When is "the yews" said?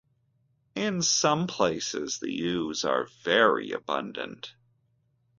2.17-2.83